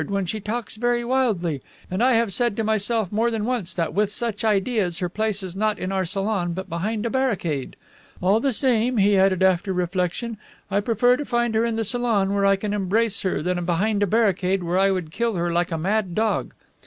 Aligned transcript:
when 0.09 0.25
she 0.25 0.39
talks 0.39 0.77
very 0.77 1.05
wildly, 1.05 1.61
and 1.91 2.01
I 2.03 2.13
have 2.13 2.33
said 2.33 2.55
to 2.57 2.63
myself 2.63 3.11
more 3.11 3.29
than 3.29 3.45
once 3.45 3.71
that 3.75 3.93
with 3.93 4.11
such 4.11 4.43
ideas 4.43 4.97
her 4.97 5.09
place 5.09 5.43
is 5.43 5.55
not 5.55 5.77
in 5.77 5.91
our 5.91 6.05
salon 6.05 6.55
hut 6.55 6.67
behind 6.67 7.05
a 7.05 7.09
barricade. 7.11 7.75
All 8.19 8.39
the 8.39 8.51
same,' 8.51 8.97
he 8.97 9.15
added 9.15 9.43
after 9.43 9.71
reflection, 9.71 10.39
'I 10.71 10.79
prefer 10.79 11.17
to 11.17 11.25
find 11.25 11.53
her 11.53 11.65
in 11.65 11.75
the 11.75 11.83
salon 11.85 12.33
where 12.33 12.47
I 12.47 12.55
can 12.55 12.73
embrace 12.73 13.21
her 13.21 13.43
than 13.43 13.63
behind 13.63 14.01
a 14.01 14.07
barricade 14.07 14.63
where 14.63 14.79
I 14.79 14.89
would 14.89 15.11
kill 15.11 15.35
her 15.35 15.53
like 15.53 15.71
a 15.71 15.77
mad 15.77 16.15
dog. 16.15 16.55